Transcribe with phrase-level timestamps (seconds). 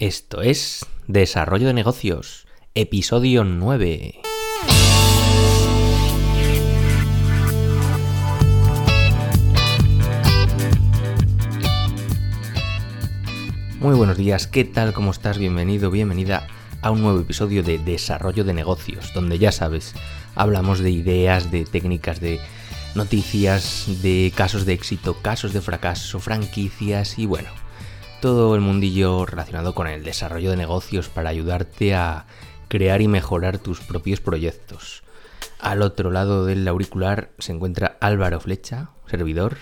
[0.00, 4.20] Esto es Desarrollo de Negocios, episodio 9.
[13.80, 14.92] Muy buenos días, ¿qué tal?
[14.92, 15.36] ¿Cómo estás?
[15.36, 16.46] Bienvenido, bienvenida
[16.80, 19.94] a un nuevo episodio de Desarrollo de Negocios, donde ya sabes,
[20.36, 22.38] hablamos de ideas, de técnicas, de
[22.94, 27.50] noticias, de casos de éxito, casos de fracaso, franquicias y bueno,
[28.20, 32.26] todo el mundillo relacionado con el desarrollo de negocios para ayudarte a
[32.68, 35.02] crear y mejorar tus propios proyectos.
[35.60, 39.56] Al otro lado del auricular se encuentra Álvaro Flecha, servidor.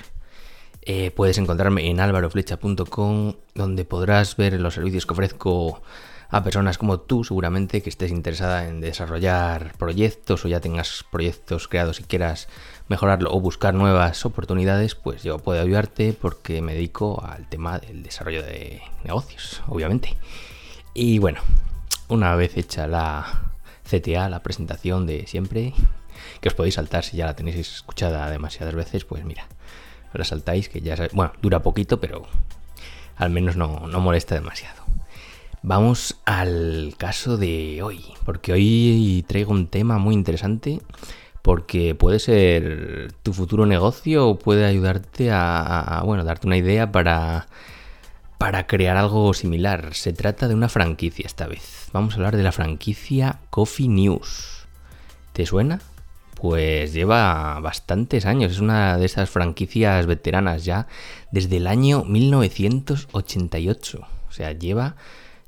[0.82, 5.82] Eh, puedes encontrarme en álvaroflecha.com donde podrás ver los servicios que ofrezco
[6.28, 11.68] a personas como tú seguramente que estés interesada en desarrollar proyectos o ya tengas proyectos
[11.68, 12.48] creados y quieras
[12.88, 18.02] mejorarlo o buscar nuevas oportunidades, pues yo puedo ayudarte porque me dedico al tema del
[18.02, 20.16] desarrollo de negocios, obviamente.
[20.94, 21.40] Y bueno,
[22.08, 23.52] una vez hecha la
[23.88, 25.74] CTA, la presentación de siempre,
[26.40, 29.46] que os podéis saltar si ya la tenéis escuchada demasiadas veces, pues mira,
[30.12, 32.26] la saltáis, que ya bueno, dura poquito, pero
[33.16, 34.82] al menos no, no molesta demasiado.
[35.62, 40.80] Vamos al caso de hoy, porque hoy traigo un tema muy interesante
[41.46, 47.46] porque puede ser tu futuro negocio o puede ayudarte a, bueno, darte una idea para,
[48.36, 49.94] para crear algo similar.
[49.94, 51.88] Se trata de una franquicia esta vez.
[51.92, 54.66] Vamos a hablar de la franquicia Coffee News.
[55.34, 55.80] ¿Te suena?
[56.34, 60.88] Pues lleva bastantes años, es una de esas franquicias veteranas ya
[61.30, 64.00] desde el año 1988.
[64.28, 64.96] O sea, lleva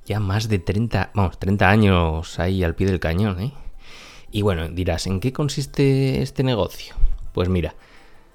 [0.07, 3.53] ya más de 30, vamos, 30 años ahí al pie del cañón, ¿eh?
[4.31, 6.95] Y bueno, dirás, ¿en qué consiste este negocio?
[7.33, 7.75] Pues mira,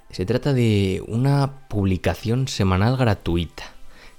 [0.09, 3.63] se trata de una publicación semanal gratuita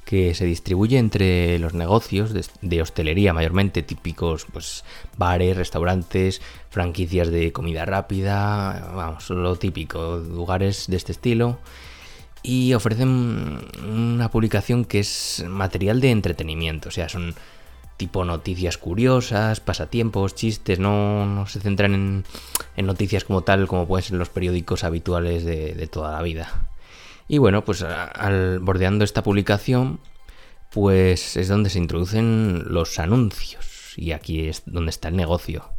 [0.05, 4.85] que se distribuye entre los negocios de, hostelería mayormente típicos, pues
[5.17, 11.59] bares, restaurantes, franquicias de comida rápida, vamos, lo típico, lugares de este estilo.
[12.43, 17.35] Y ofrecen una publicación que es material de entretenimiento, o sea, son
[17.97, 22.25] tipo noticias curiosas, pasatiempos, chistes, no, se centran
[22.77, 26.69] en, noticias como tal, como pueden ser los periódicos habituales de, toda la vida.
[27.29, 30.01] Y bueno, pues al bordeando esta publicación,
[30.71, 33.95] pues es donde se introducen los anuncios.
[33.97, 35.71] Y aquí es donde está el negocio.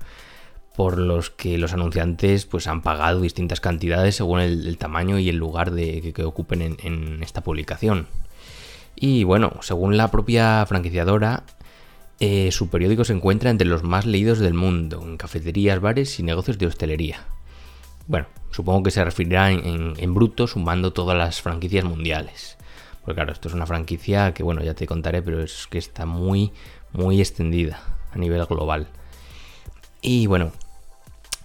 [0.76, 5.38] Por los que los anunciantes pues han pagado distintas cantidades según el, tamaño y el
[5.38, 8.08] lugar de, que, ocupen en esta publicación.
[8.96, 11.44] Y bueno, según la propia franquiciadora,
[12.20, 16.24] eh, su periódico se encuentra entre los más leídos del mundo, en cafeterías, bares y
[16.24, 17.26] negocios de hostelería.
[18.08, 22.58] Bueno, supongo que se referirá en, bruto sumando todas las franquicias mundiales.
[23.02, 26.06] Porque claro, esto es una franquicia que bueno, ya te contaré, pero es que está
[26.06, 26.52] muy,
[26.94, 27.82] muy extendida
[28.14, 28.88] a nivel global.
[30.02, 30.52] Y bueno,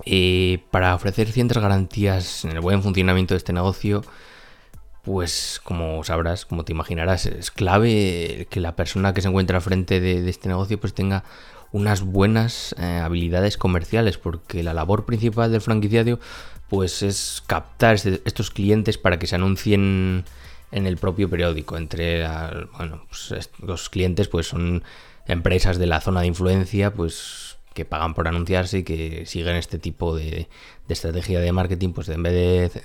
[0.05, 4.03] eh, para ofrecer ciertas garantías en el buen funcionamiento de este negocio,
[5.10, 9.62] pues como sabrás, como te imaginarás, es clave que la persona que se encuentra al
[9.62, 11.25] frente de, este negocio pues tenga
[11.72, 16.21] unas buenas eh, habilidades comerciales, porque la labor principal del franquiciario
[16.69, 20.25] pues es captar este, estos clientes para que se anuncien
[20.71, 21.77] en el propio periódico.
[21.77, 22.25] Entre
[22.77, 24.84] bueno, pues los clientes pues son
[25.27, 29.79] empresas de la zona de influencia, pues que pagan por anunciarse y que siguen este
[29.79, 30.49] tipo de,
[30.89, 32.33] estrategia de marketing, pues en vez
[32.73, 32.83] de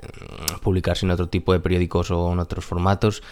[0.62, 3.24] publicarse en otro tipo de periódicos o en otros formatos,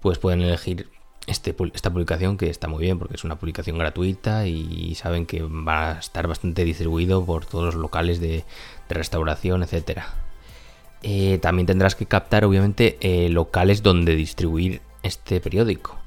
[0.00, 0.88] pues pueden elegir
[1.26, 5.42] este, esta publicación que está muy bien porque es una publicación gratuita y saben que
[5.42, 8.44] va a estar bastante distribuido por todos los locales de,
[8.88, 10.14] restauración, etcétera.
[11.02, 15.99] Eh, también tendrás que captar, obviamente, eh, locales donde distribuir este periódico.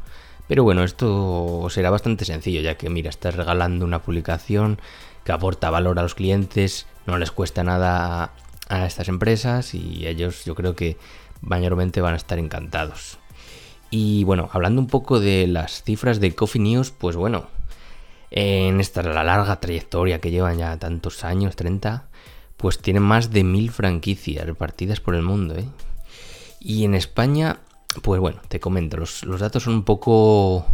[0.47, 4.79] Pero bueno, esto será bastante sencillo, ya que mira, estás regalando una publicación
[5.23, 8.33] que aporta valor a los clientes, no les cuesta nada
[8.69, 10.97] a estas empresas y ellos yo creo que
[11.41, 13.17] mayormente van a estar encantados.
[13.89, 17.47] Y bueno, hablando un poco de las cifras de Coffee News, pues bueno,
[18.31, 22.07] en esta la larga trayectoria que llevan ya tantos años, 30,
[22.57, 25.55] pues tienen más de mil franquicias repartidas por el mundo.
[25.55, 25.65] ¿eh?
[26.59, 27.59] Y en España
[28.01, 30.65] pues bueno, te comento, los, datos son un poco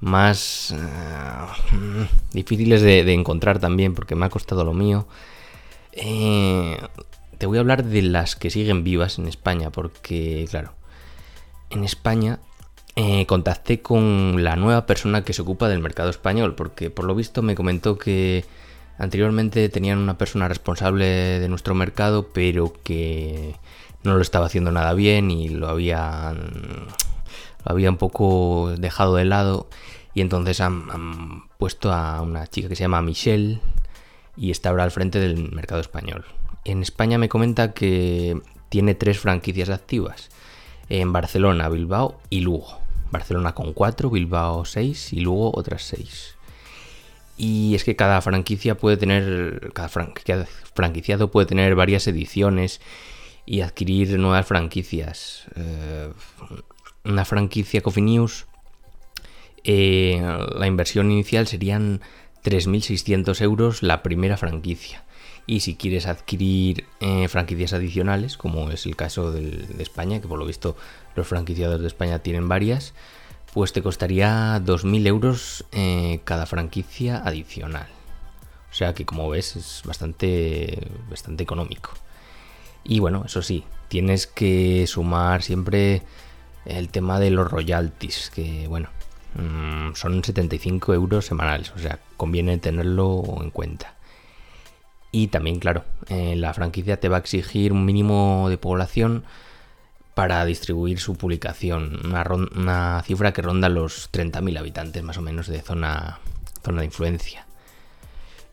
[0.00, 5.06] más eh, difíciles de, encontrar también porque me ha costado lo mío.
[5.92, 6.78] Eh,
[7.38, 10.72] te voy a hablar de las que siguen vivas en España porque, claro,
[11.70, 12.40] en España
[12.96, 17.14] eh, contacté con la nueva persona que se ocupa del mercado español porque por lo
[17.14, 18.46] visto me comentó que
[18.98, 23.56] anteriormente tenían una persona responsable de nuestro mercado pero que
[24.06, 29.24] no lo estaba haciendo nada bien y lo había, lo había un poco dejado de
[29.24, 29.68] lado.
[30.14, 33.60] Y entonces han, puesto a una chica que se llama Michelle
[34.36, 36.24] y está ahora al frente del mercado español.
[36.64, 40.30] En España me comenta que tiene tres franquicias activas.
[40.88, 42.78] En Barcelona, Bilbao y Lugo.
[43.10, 46.36] Barcelona con cuatro, Bilbao seis y Lugo otras seis.
[47.36, 52.80] Y es que cada franquicia puede tener, cada franquiciado puede tener varias ediciones
[53.46, 55.44] y adquirir nuevas franquicias.
[55.54, 56.12] Eh,
[57.04, 58.46] una franquicia Coffee News,
[59.62, 60.20] eh,
[60.56, 62.00] la inversión inicial serían
[62.44, 65.04] 3.600 euros la primera franquicia.
[65.46, 70.40] Y si quieres adquirir eh, franquicias adicionales, como es el caso de España, que por
[70.40, 70.76] lo visto
[71.14, 72.94] los franquiciados de España tienen varias,
[73.54, 75.64] pues te costaría 2.000 euros
[76.24, 77.86] cada franquicia adicional.
[78.72, 81.92] O sea que como ves es bastante, bastante económico.
[82.88, 86.02] Y bueno, eso sí, tienes que sumar siempre
[86.64, 88.88] el tema de los royalties, que bueno,
[89.34, 93.94] mm, son 75 euros semanales, o sea, conviene tenerlo en cuenta.
[95.10, 99.24] Y también, claro, eh, la franquicia te va a exigir un mínimo de población
[100.14, 102.00] para distribuir su publicación.
[102.04, 106.20] Una, cifra que ronda los 30.000 habitantes más o menos de zona,
[106.64, 107.46] zona de influencia.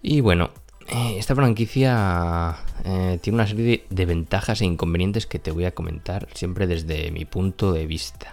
[0.02, 0.52] Y bueno,
[0.88, 6.28] esta franquicia eh, tiene una serie de, ventajas e inconvenientes que te voy a comentar
[6.34, 8.32] siempre desde mi punto de vista.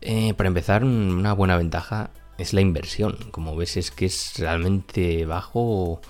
[0.00, 3.16] Eh, para empezar, una buena ventaja es la inversión.
[3.30, 6.00] Como ves es que es realmente bajo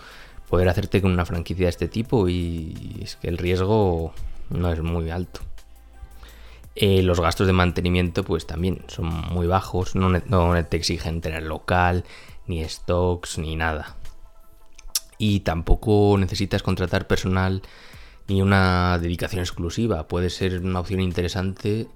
[0.49, 4.13] poder hacerte con una franquicia de este tipo y es que el riesgo
[4.51, 5.41] no es muy alto.
[6.75, 12.05] Eh, los gastos de mantenimiento pues también son muy bajos, no, te exigen tener local,
[12.47, 13.97] ni stocks, ni nada.
[15.19, 17.63] Y tampoco necesitas contratar personal
[18.29, 20.07] ni una dedicación exclusiva.
[20.09, 21.89] Puede ser una opción interesante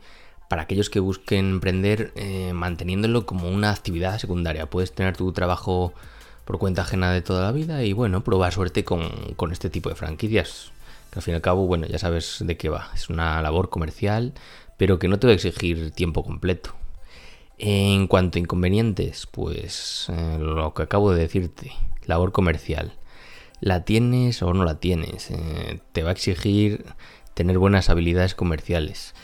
[0.49, 4.69] para aquellos que busquen emprender eh, manteniéndolo como una actividad secundaria.
[4.69, 5.95] Puedes tener tu trabajo
[6.45, 9.89] por cuenta ajena de toda la vida y bueno, probar suerte con, con este tipo
[9.89, 10.73] de franquicias.
[11.11, 12.91] Que al fin y al cabo, bueno, ya sabes de qué va.
[12.95, 14.33] Es una labor comercial
[14.83, 16.75] pero que no te va a exigir tiempo completo.
[17.57, 21.71] En cuanto a inconvenientes, pues eh, lo que acabo de decirte,
[22.05, 22.93] labor comercial.
[23.63, 25.31] ¿La tienes o no la tienes?
[25.31, 26.85] Eh, te va a exigir
[27.33, 29.15] tener buenas habilidades comerciales.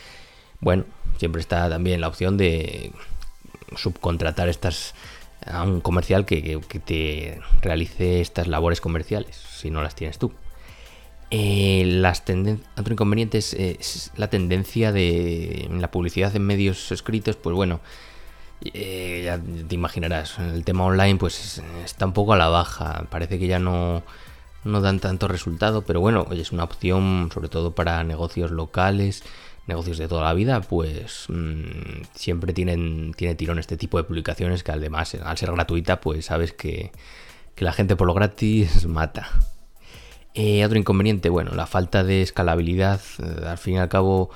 [0.61, 0.85] Bueno,
[1.17, 2.91] siempre está también la opción de
[3.75, 4.95] subcontratar estas
[5.45, 10.33] a un comercial que te realice estas labores comerciales, si no las tienes tú.
[11.31, 12.23] Eh, las
[12.77, 17.81] otro inconveniente es, la tendencia de la publicidad en medios escritos, pues bueno,
[18.73, 23.37] eh, ya te imaginarás, el tema online pues está un poco a la baja, parece
[23.37, 24.01] que ya no,
[24.63, 29.23] no dan tanto resultado, pero bueno, es una opción sobre todo para negocios locales,
[29.67, 34.63] negocios de toda la vida, pues mm, siempre tienen, tiene tirón este tipo de publicaciones
[34.63, 36.91] que además al ser gratuita pues sabes que,
[37.55, 39.29] que la gente por lo gratis mata.
[40.35, 43.01] Eh, otro inconveniente, bueno, la falta de escalabilidad.
[43.19, 44.29] Eh, al fin y al cabo,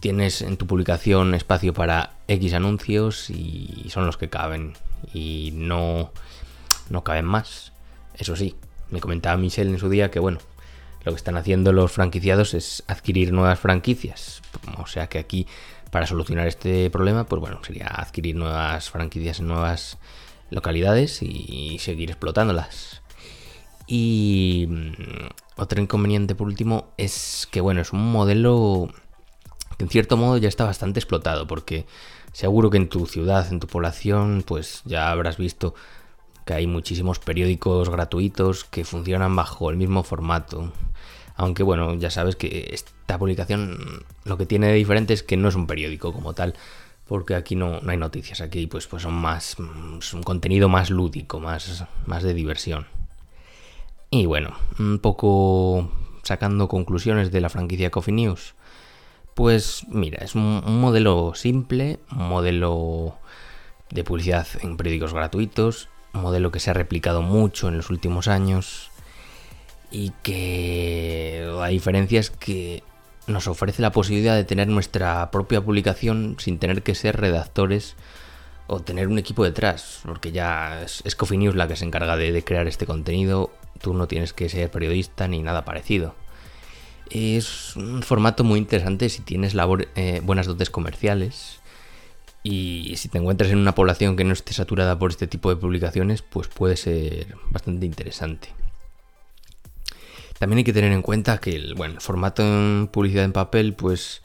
[0.00, 4.74] tienes en tu publicación espacio para X anuncios y son los que caben.
[5.12, 6.10] Y no,
[6.88, 7.72] no caben más.
[8.16, 8.56] Eso sí,
[8.90, 10.38] me comentaba Michelle en su día que, bueno,
[11.04, 14.42] lo que están haciendo los franquiciados es adquirir nuevas franquicias.
[14.78, 15.46] O sea que aquí,
[15.90, 19.98] para solucionar este problema, pues bueno, sería adquirir nuevas franquicias en nuevas
[20.50, 23.02] localidades y seguir explotándolas.
[23.86, 28.88] Y mm, otro inconveniente por último es que, bueno, es un modelo
[29.76, 31.86] que en cierto modo ya está bastante explotado, porque
[32.32, 35.74] seguro que en tu ciudad, en tu población, pues ya habrás visto
[36.44, 40.72] que hay muchísimos periódicos gratuitos que funcionan bajo el mismo formato.
[41.36, 45.48] Aunque bueno, ya sabes que esta publicación lo que tiene de diferente es que no
[45.48, 46.54] es un periódico como tal,
[47.08, 49.56] porque aquí no, hay noticias, aquí pues, pues son más,
[49.98, 52.86] es un contenido más lúdico, más, más de diversión.
[54.10, 55.90] Y bueno, un poco
[56.22, 58.54] sacando conclusiones de la franquicia Coffee News.
[59.34, 63.16] Pues mira, es un, modelo simple, un modelo
[63.90, 68.90] de publicidad en periódicos gratuitos, modelo que se ha replicado mucho en los últimos años
[69.90, 72.82] y que la diferencia es que
[73.26, 77.96] nos ofrece la posibilidad de tener nuestra propia publicación sin tener que ser redactores
[78.66, 82.42] o tener un equipo detrás, porque ya es, Coffee News la que se encarga de
[82.42, 86.14] crear este contenido tú no tienes que ser periodista ni nada parecido.
[87.10, 89.54] Es un formato muy interesante si tienes
[89.94, 91.60] eh, buenas dotes comerciales
[92.44, 95.56] y si te encuentras en una población que no esté saturada por este tipo de
[95.56, 98.50] publicaciones, pues puede ser bastante interesante.
[100.38, 104.20] También hay que tener en cuenta que el, bueno, formato en publicidad en papel, pues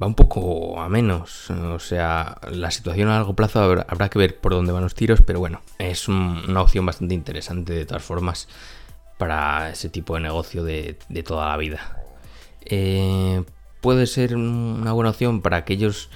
[0.00, 1.50] va un poco a menos.
[1.50, 5.22] O sea, la situación a largo plazo habrá, que ver por dónde van los tiros,
[5.22, 8.48] pero bueno, es una opción bastante interesante de todas formas
[9.16, 12.02] para ese tipo de negocio de, toda la vida.
[12.66, 13.42] Eh,
[13.80, 16.10] puede ser una buena opción para aquellos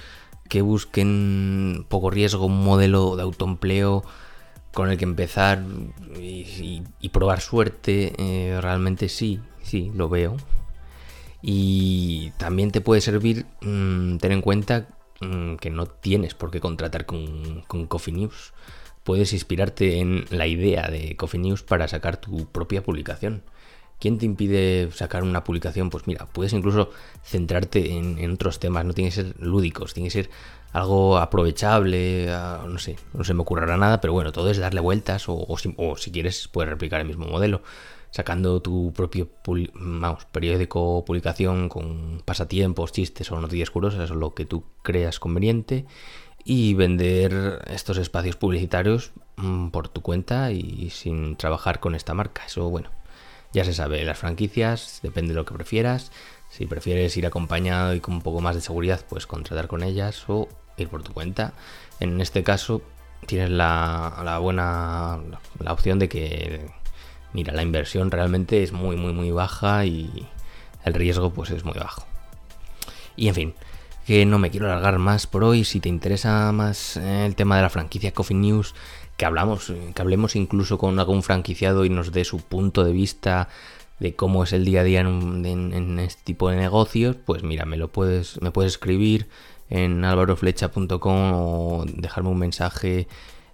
[0.51, 4.03] que busquen poco riesgo, un modelo de autoempleo
[4.73, 5.63] con el que empezar
[6.19, 8.13] y, probar suerte.
[8.17, 10.35] Eh, realmente sí, sí, lo veo.
[11.41, 14.89] Y también te puede servir mm, tener en cuenta
[15.21, 18.51] mm, que no tienes por qué contratar con, con Coffee News.
[19.05, 23.41] Puedes inspirarte en la idea de Coffee News para sacar tu propia publicación.
[24.01, 25.91] ¿Quién te impide sacar una publicación?
[25.91, 26.89] Pues mira, puedes incluso
[27.23, 30.29] centrarte en, otros temas, no tiene que ser lúdicos, tiene que ser
[30.73, 35.29] algo aprovechable, no sé, no se me ocurrirá nada, pero bueno, todo es darle vueltas
[35.29, 37.61] o, o si quieres puedes replicar el mismo modelo
[38.09, 39.29] sacando tu propio
[40.31, 45.85] periódico publicación con pasatiempos, chistes o noticias curiosas o lo que tú creas conveniente
[46.43, 52.43] y vender estos espacios publicitarios mm, por tu cuenta y sin trabajar con esta marca.
[52.47, 52.89] Eso, bueno,
[53.53, 56.11] ya se sabe, las franquicias, depende de lo que prefieras.
[56.49, 60.23] Si prefieres ir acompañado y con un poco más de seguridad, pues contratar con ellas
[60.27, 61.53] o ir por tu cuenta.
[61.99, 62.81] En este caso,
[63.25, 65.19] tienes la, la buena
[65.59, 66.69] la opción de que
[67.33, 70.27] mira, la inversión realmente es muy, muy, muy baja y
[70.83, 72.05] el riesgo pues es muy bajo.
[73.15, 73.53] Y en fin,
[74.05, 75.63] que no me quiero alargar más por hoy.
[75.63, 78.73] Si te interesa más eh, el tema de la franquicia Coffee News,
[79.21, 83.49] que hablamos, que hablemos incluso con algún franquiciado y nos dé su punto de vista
[83.99, 87.77] de cómo es el día a día en, este tipo de negocios, pues mira, me
[87.77, 89.27] lo puedes, me puedes escribir
[89.69, 93.07] en alvaroflecha.com o dejarme un mensaje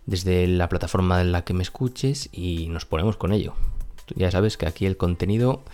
[0.06, 3.54] desde la plataforma en la que me escuches y nos ponemos con ello.
[4.16, 5.66] ya sabes que aquí el contenido,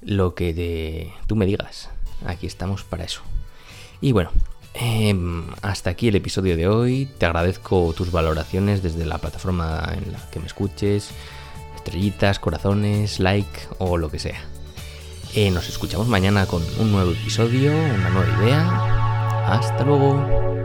[0.00, 1.90] lo que tú me digas,
[2.24, 3.22] aquí estamos para eso.
[4.00, 4.30] Y bueno,
[4.74, 7.08] em, hasta aquí el episodio de hoy.
[7.18, 11.10] Te agradezco tus valoraciones desde la plataforma en la que me escuches,
[11.76, 14.40] estrellitas, corazones, like o lo que sea.
[15.34, 19.52] Eh, nos escuchamos mañana con un nuevo episodio, una nueva idea.
[19.52, 20.63] Hasta luego.